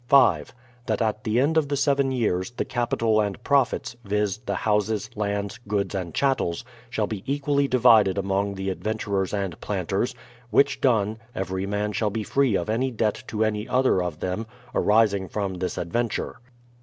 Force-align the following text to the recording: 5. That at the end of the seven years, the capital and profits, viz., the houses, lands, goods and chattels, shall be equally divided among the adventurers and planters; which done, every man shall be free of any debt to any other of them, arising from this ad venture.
5. 0.07 0.51
That 0.87 0.99
at 0.99 1.23
the 1.25 1.39
end 1.39 1.57
of 1.57 1.67
the 1.69 1.77
seven 1.77 2.11
years, 2.11 2.49
the 2.49 2.65
capital 2.65 3.21
and 3.21 3.43
profits, 3.43 3.95
viz., 4.03 4.39
the 4.39 4.55
houses, 4.55 5.11
lands, 5.15 5.59
goods 5.67 5.93
and 5.93 6.11
chattels, 6.11 6.65
shall 6.89 7.05
be 7.05 7.21
equally 7.31 7.67
divided 7.67 8.17
among 8.17 8.55
the 8.55 8.71
adventurers 8.71 9.31
and 9.31 9.61
planters; 9.61 10.15
which 10.49 10.81
done, 10.81 11.19
every 11.35 11.67
man 11.67 11.91
shall 11.91 12.09
be 12.09 12.23
free 12.23 12.55
of 12.55 12.67
any 12.67 12.89
debt 12.89 13.23
to 13.27 13.45
any 13.45 13.67
other 13.67 14.01
of 14.01 14.21
them, 14.21 14.47
arising 14.73 15.27
from 15.27 15.53
this 15.53 15.77
ad 15.77 15.93
venture. 15.93 16.39